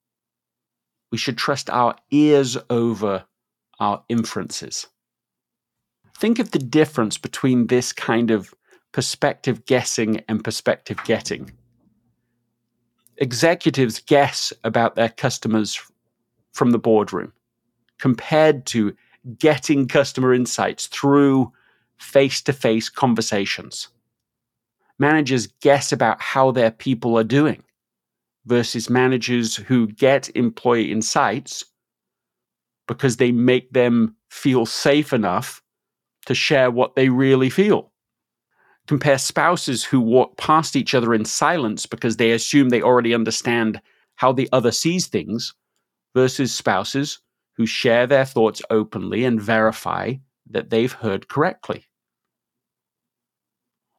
We 1.10 1.16
should 1.16 1.38
trust 1.38 1.70
our 1.70 1.96
ears 2.10 2.58
over 2.68 3.24
our 3.80 4.04
inferences. 4.10 4.86
Think 6.18 6.38
of 6.38 6.50
the 6.50 6.58
difference 6.58 7.16
between 7.16 7.68
this 7.68 7.90
kind 7.90 8.30
of 8.30 8.52
perspective 8.92 9.64
guessing 9.64 10.22
and 10.28 10.44
perspective 10.44 10.98
getting. 11.06 11.52
Executives 13.16 14.00
guess 14.00 14.52
about 14.62 14.94
their 14.94 15.08
customers 15.08 15.80
from 16.52 16.72
the 16.72 16.78
boardroom 16.78 17.32
compared 17.98 18.66
to 18.66 18.94
getting 19.38 19.88
customer 19.88 20.34
insights 20.34 20.86
through 20.88 21.50
face 21.96 22.42
to 22.42 22.52
face 22.52 22.90
conversations 22.90 23.88
managers 24.98 25.46
guess 25.60 25.92
about 25.92 26.20
how 26.20 26.50
their 26.50 26.70
people 26.70 27.18
are 27.18 27.24
doing 27.24 27.62
versus 28.46 28.88
managers 28.88 29.56
who 29.56 29.88
get 29.88 30.34
employee 30.36 30.90
insights 30.90 31.64
because 32.86 33.16
they 33.16 33.32
make 33.32 33.72
them 33.72 34.14
feel 34.30 34.64
safe 34.64 35.12
enough 35.12 35.62
to 36.26 36.34
share 36.34 36.70
what 36.70 36.94
they 36.94 37.08
really 37.08 37.50
feel. 37.50 37.92
Compare 38.86 39.18
spouses 39.18 39.84
who 39.84 40.00
walk 40.00 40.36
past 40.36 40.76
each 40.76 40.94
other 40.94 41.12
in 41.12 41.24
silence 41.24 41.86
because 41.86 42.16
they 42.16 42.30
assume 42.30 42.68
they 42.68 42.82
already 42.82 43.14
understand 43.14 43.80
how 44.14 44.32
the 44.32 44.48
other 44.52 44.70
sees 44.70 45.08
things 45.08 45.54
versus 46.14 46.54
spouses 46.54 47.18
who 47.56 47.66
share 47.66 48.06
their 48.06 48.24
thoughts 48.24 48.62
openly 48.70 49.24
and 49.24 49.40
verify 49.40 50.14
that 50.48 50.70
they've 50.70 50.92
heard 50.92 51.28
correctly 51.28 51.85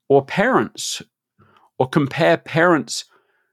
or 0.10 0.24
parents, 0.26 1.02
or 1.78 1.88
compare 1.88 2.38
parents 2.38 3.06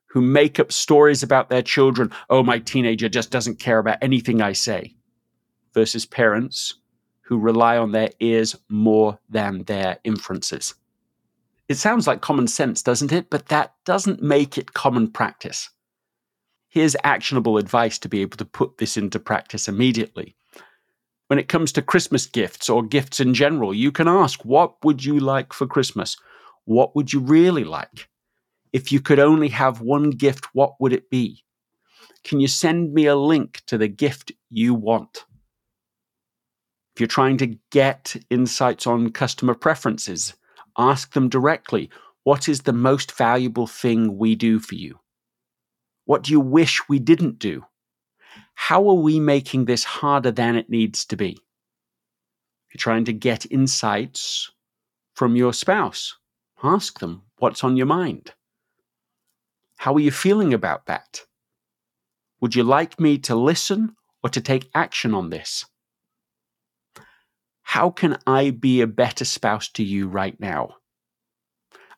who 0.07 0.21
make 0.21 0.61
up 0.61 0.71
stories 0.71 1.23
about 1.23 1.51
their 1.51 1.63
children. 1.63 2.11
Oh, 2.31 2.43
my 2.43 2.59
teenager 2.59 3.09
just 3.09 3.31
doesn't 3.31 3.59
care 3.59 3.79
about 3.79 3.99
anything 4.01 4.41
I 4.41 4.53
say, 4.53 4.95
versus 5.73 6.07
parents 6.07 6.75
who 7.23 7.39
rely 7.39 7.77
on 7.77 7.93
their 7.93 8.11
ears 8.21 8.57
more 8.69 9.19
than 9.29 9.65
their 9.65 9.99
inferences. 10.05 10.75
It 11.69 11.77
sounds 11.77 12.07
like 12.07 12.21
common 12.21 12.47
sense, 12.47 12.83
doesn't 12.83 13.13
it? 13.13 13.31
But 13.31 13.47
that 13.47 13.75
doesn't 13.85 14.23
make 14.23 14.59
it 14.59 14.75
common 14.75 15.11
practice. 15.11 15.71
Here's 16.69 16.97
actionable 17.05 17.57
advice 17.57 17.99
to 18.01 18.09
be 18.09 18.21
able 18.21 18.37
to 18.37 18.45
put 18.45 18.79
this 18.79 18.97
into 18.97 19.19
practice 19.19 19.69
immediately. 19.69 20.37
When 21.29 21.39
it 21.39 21.49
comes 21.49 21.73
to 21.73 21.83
Christmas 21.83 22.27
gifts 22.27 22.69
or 22.69 22.83
gifts 22.83 23.19
in 23.19 23.33
general, 23.33 23.73
you 23.73 23.91
can 23.91 24.09
ask, 24.09 24.45
What 24.45 24.85
would 24.85 25.05
you 25.05 25.19
like 25.19 25.53
for 25.53 25.67
Christmas? 25.67 26.17
What 26.65 26.97
would 26.97 27.13
you 27.13 27.21
really 27.21 27.65
like? 27.65 28.09
If 28.73 28.91
you 28.91 29.01
could 29.01 29.19
only 29.19 29.49
have 29.49 29.81
one 29.81 30.11
gift, 30.11 30.47
what 30.53 30.75
would 30.81 30.93
it 30.93 31.11
be? 31.11 31.45
Can 32.25 32.41
you 32.41 32.49
send 32.49 32.95
me 32.95 33.07
a 33.07 33.17
link 33.17 33.63
to 33.67 33.79
the 33.79 33.89
gift 33.89 34.33
you 34.51 34.75
want? 34.75 35.25
If 36.95 37.01
you're 37.01 37.07
trying 37.07 37.39
to 37.39 37.59
get 37.71 38.17
insights 38.31 38.87
on 38.87 39.11
customer 39.11 39.55
preferences, 39.55 40.35
ask 40.79 41.13
them 41.13 41.29
directly 41.29 41.91
what 42.23 42.49
is 42.49 42.63
the 42.63 42.73
most 42.73 43.13
valuable 43.13 43.67
thing 43.67 44.17
we 44.17 44.35
do 44.35 44.59
for 44.59 44.75
you? 44.75 44.99
What 46.07 46.23
do 46.23 46.33
you 46.33 46.41
wish 46.41 46.89
we 46.89 46.99
didn't 46.99 47.39
do? 47.39 47.65
How 48.55 48.89
are 48.89 48.95
we 48.95 49.21
making 49.21 49.65
this 49.65 49.85
harder 49.85 50.31
than 50.31 50.57
it 50.57 50.71
needs 50.71 51.05
to 51.07 51.17
be? 51.17 51.33
If 51.33 52.75
you're 52.75 52.79
trying 52.79 53.05
to 53.07 53.13
get 53.13 53.51
insights 53.51 54.51
from 55.15 55.37
your 55.37 55.53
spouse, 55.53 56.17
Ask 56.65 56.99
them 56.99 57.25
what's 57.37 57.63
on 57.63 57.77
your 57.77 57.85
mind. 57.85 58.33
How 59.77 59.95
are 59.97 60.01
you 60.01 60.11
feeling 60.11 60.55
about 60.55 60.87
that? 60.87 61.21
Would 62.41 62.55
you 62.55 62.63
like 62.63 62.99
me 62.99 63.19
to 63.19 63.35
listen 63.35 63.97
or 64.23 64.31
to 64.31 64.41
take 64.41 64.71
action 64.75 65.13
on 65.13 65.29
this? 65.29 65.67
How 67.65 67.91
can 67.91 68.17
I 68.27 68.49
be 68.49 68.81
a 68.81 68.87
better 68.87 69.27
spouse 69.27 69.69
to 69.73 69.85
you 69.85 70.09
right 70.09 70.41
now? 70.41 70.77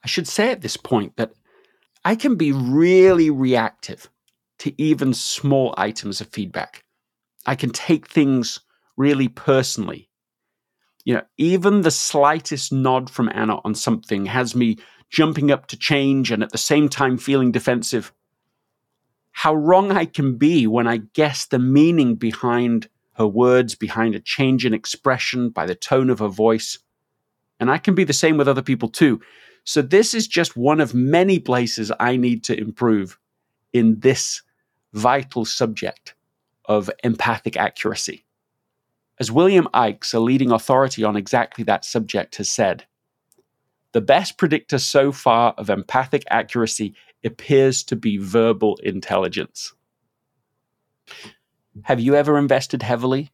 I 0.02 0.09
should 0.09 0.26
say 0.26 0.50
at 0.50 0.62
this 0.62 0.76
point 0.76 1.16
that 1.16 1.35
I 2.05 2.16
can 2.16 2.35
be 2.35 2.50
really 2.50 3.31
reactive 3.31 4.11
to 4.59 4.74
even 4.83 5.14
small 5.14 5.74
items 5.76 6.20
of 6.20 6.26
feedback. 6.29 6.83
I 7.46 7.55
can 7.55 7.70
take 7.70 8.09
things 8.09 8.59
really 8.96 9.29
personally 9.29 10.09
you 11.07 11.14
know, 11.14 11.23
even 11.38 11.83
the 11.83 11.90
slightest 11.92 12.73
nod 12.73 13.09
from 13.09 13.31
Anna 13.33 13.61
on 13.64 13.77
something 13.77 14.27
has 14.27 14.57
me 14.57 14.77
jumping 15.09 15.53
up 15.53 15.69
to 15.69 15.77
change 15.77 16.33
and 16.33 16.42
at 16.42 16.51
the 16.51 16.59
same 16.59 16.88
time 16.88 17.16
feeling 17.16 17.53
defensive. 17.53 18.12
How 19.31 19.55
wrong 19.55 19.92
I 19.92 20.05
can 20.05 20.37
be 20.37 20.66
when 20.66 20.88
I 20.88 20.97
guess 20.97 21.47
the 21.47 21.61
meaning 21.61 22.16
behind 22.16 22.88
her 23.12 23.27
words, 23.27 23.77
behind 23.77 24.16
a 24.16 24.21
change 24.21 24.66
in 24.66 24.75
expression, 24.75 25.51
by 25.51 25.64
the 25.64 25.77
tone 25.77 26.11
of 26.11 26.19
her 26.19 26.29
voice. 26.29 26.77
And 27.61 27.71
I 27.71 27.79
can 27.79 27.95
be 27.95 28.05
the 28.05 28.12
same 28.12 28.37
with 28.37 28.49
other 28.49 28.61
people 28.61 28.88
too. 28.88 29.21
So, 29.62 29.83
this 29.83 30.12
is 30.12 30.27
just 30.27 30.57
one 30.57 30.81
of 30.81 30.92
many 30.92 31.38
places 31.38 31.92
I 32.01 32.16
need 32.16 32.42
to 32.45 32.59
improve 32.59 33.16
in 33.73 34.01
this 34.01 34.42
vital 34.92 35.45
subject 35.45 36.14
of 36.64 36.90
empathic 37.05 37.57
accuracy. 37.57 38.25
As 39.18 39.33
William 39.33 39.68
Ickes, 39.72 40.12
a 40.12 40.18
leading 40.18 40.50
authority 40.50 41.02
on 41.02 41.16
exactly 41.16 41.64
that 41.64 41.85
subject, 41.85 42.37
has 42.37 42.50
said, 42.50 42.85
the 43.92 44.00
best 44.02 44.37
predictor 44.37 44.79
so 44.79 45.11
far 45.11 45.55
of 45.57 45.70
empathic 45.70 46.22
accuracy 46.29 46.94
appears 47.24 47.83
to 47.85 47.96
be 47.96 48.18
verbal 48.18 48.76
intelligence. 48.83 49.72
Have 51.85 52.00
you 52.00 52.14
ever 52.14 52.37
invested 52.37 52.83
heavily 52.83 53.31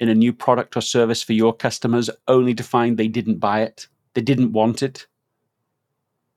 in 0.00 0.08
a 0.08 0.14
new 0.14 0.32
product 0.32 0.76
or 0.76 0.80
service 0.80 1.22
for 1.22 1.34
your 1.34 1.54
customers 1.54 2.10
only 2.26 2.54
to 2.54 2.64
find 2.64 2.96
they 2.96 3.06
didn't 3.06 3.38
buy 3.38 3.62
it? 3.62 3.86
They 4.14 4.22
didn't 4.22 4.52
want 4.52 4.82
it? 4.82 5.06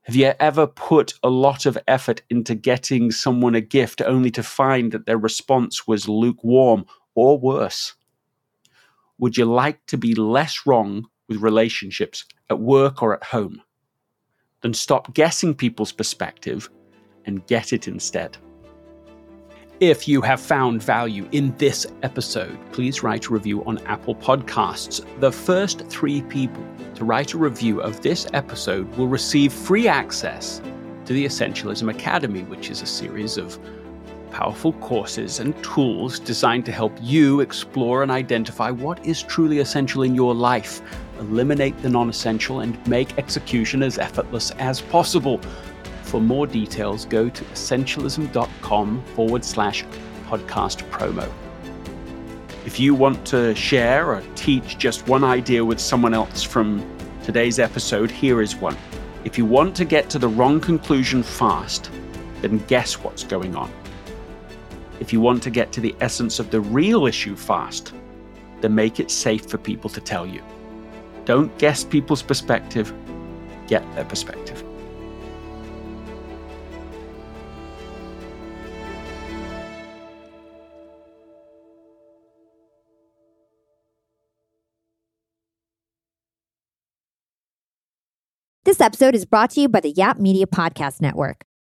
Have 0.02 0.14
you 0.14 0.32
ever 0.38 0.68
put 0.68 1.14
a 1.24 1.28
lot 1.28 1.66
of 1.66 1.76
effort 1.88 2.22
into 2.30 2.54
getting 2.54 3.10
someone 3.10 3.56
a 3.56 3.60
gift 3.60 4.00
only 4.00 4.30
to 4.30 4.42
find 4.44 4.92
that 4.92 5.06
their 5.06 5.18
response 5.18 5.88
was 5.88 6.08
lukewarm 6.08 6.86
or 7.16 7.36
worse? 7.36 7.94
Would 9.18 9.36
you 9.36 9.46
like 9.46 9.84
to 9.86 9.96
be 9.96 10.14
less 10.14 10.66
wrong 10.66 11.08
with 11.28 11.40
relationships 11.40 12.26
at 12.50 12.60
work 12.60 13.02
or 13.02 13.14
at 13.14 13.24
home? 13.24 13.62
Then 14.60 14.74
stop 14.74 15.14
guessing 15.14 15.54
people's 15.54 15.92
perspective 15.92 16.68
and 17.24 17.46
get 17.46 17.72
it 17.72 17.88
instead. 17.88 18.36
If 19.80 20.06
you 20.06 20.20
have 20.22 20.40
found 20.40 20.82
value 20.82 21.28
in 21.32 21.54
this 21.56 21.86
episode, 22.02 22.58
please 22.72 23.02
write 23.02 23.26
a 23.26 23.32
review 23.32 23.64
on 23.64 23.78
Apple 23.86 24.14
Podcasts. 24.14 25.04
The 25.20 25.32
first 25.32 25.86
three 25.88 26.22
people 26.22 26.64
to 26.94 27.04
write 27.04 27.32
a 27.32 27.38
review 27.38 27.80
of 27.80 28.00
this 28.02 28.26
episode 28.34 28.86
will 28.96 29.08
receive 29.08 29.52
free 29.52 29.88
access 29.88 30.60
to 31.06 31.12
the 31.12 31.24
Essentialism 31.24 31.90
Academy, 31.90 32.42
which 32.44 32.70
is 32.70 32.82
a 32.82 32.86
series 32.86 33.38
of 33.38 33.58
powerful 34.30 34.72
courses 34.74 35.40
and 35.40 35.60
tools 35.62 36.18
designed 36.18 36.64
to 36.66 36.72
help 36.72 36.92
you 37.00 37.40
explore 37.40 38.02
and 38.02 38.10
identify 38.10 38.70
what 38.70 39.04
is 39.04 39.22
truly 39.22 39.58
essential 39.60 40.02
in 40.02 40.14
your 40.14 40.34
life, 40.34 40.80
eliminate 41.20 41.76
the 41.82 41.88
non 41.88 42.08
essential, 42.08 42.60
and 42.60 42.86
make 42.86 43.18
execution 43.18 43.82
as 43.82 43.98
effortless 43.98 44.50
as 44.52 44.80
possible. 44.80 45.40
For 46.02 46.20
more 46.20 46.46
details, 46.46 47.04
go 47.04 47.28
to 47.28 47.44
essentialism.com 47.44 49.04
forward 49.14 49.44
slash 49.44 49.84
podcast 50.26 50.88
promo. 50.90 51.30
If 52.64 52.80
you 52.80 52.94
want 52.94 53.24
to 53.26 53.54
share 53.54 54.08
or 54.08 54.22
teach 54.34 54.76
just 54.78 55.06
one 55.06 55.24
idea 55.24 55.64
with 55.64 55.78
someone 55.80 56.14
else 56.14 56.42
from 56.42 56.84
today's 57.22 57.58
episode, 57.58 58.10
here 58.10 58.42
is 58.42 58.56
one. 58.56 58.76
If 59.24 59.38
you 59.38 59.44
want 59.44 59.74
to 59.76 59.84
get 59.84 60.10
to 60.10 60.18
the 60.18 60.28
wrong 60.28 60.60
conclusion 60.60 61.22
fast, 61.22 61.90
then 62.42 62.58
guess 62.66 62.94
what's 62.94 63.24
going 63.24 63.56
on. 63.56 63.72
If 64.98 65.12
you 65.12 65.20
want 65.20 65.42
to 65.42 65.50
get 65.50 65.72
to 65.72 65.80
the 65.80 65.94
essence 66.00 66.38
of 66.38 66.50
the 66.50 66.60
real 66.60 67.06
issue 67.06 67.36
fast, 67.36 67.92
then 68.60 68.74
make 68.74 68.98
it 68.98 69.10
safe 69.10 69.46
for 69.46 69.58
people 69.58 69.90
to 69.90 70.00
tell 70.00 70.26
you. 70.26 70.42
Don't 71.26 71.56
guess 71.58 71.84
people's 71.84 72.22
perspective, 72.22 72.94
get 73.66 73.82
their 73.94 74.04
perspective. 74.04 74.62
This 88.64 88.80
episode 88.80 89.14
is 89.14 89.24
brought 89.24 89.50
to 89.50 89.60
you 89.60 89.68
by 89.68 89.78
the 89.78 89.90
Yap 89.90 90.18
Media 90.18 90.46
Podcast 90.46 91.00
Network. 91.00 91.44